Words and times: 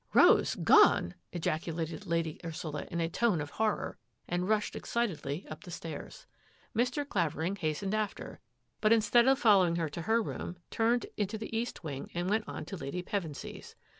Rose 0.15 0.55
gone!" 0.55 1.13
ejaculated 1.31 2.07
Lady 2.07 2.39
Ursula 2.43 2.87
in 2.89 2.99
a 2.99 3.07
tone 3.07 3.39
of 3.39 3.51
horror, 3.51 3.99
and 4.27 4.49
rushed 4.49 4.75
excitedly 4.75 5.45
up 5.47 5.63
the 5.63 5.69
stairs. 5.69 6.25
Mr. 6.75 7.07
Clavering 7.07 7.55
hastened 7.55 7.93
after, 7.93 8.39
but 8.79 8.91
instead 8.91 9.27
of 9.27 9.37
following 9.37 9.75
her 9.75 9.89
to 9.89 10.01
her 10.01 10.19
room, 10.23 10.57
turned 10.71 11.05
into 11.17 11.37
the 11.37 11.55
east 11.55 11.83
wing 11.83 12.09
and 12.15 12.31
went 12.31 12.45
on 12.47 12.65
to 12.65 12.75
Lady 12.77 13.03
Pevensy's. 13.03 13.75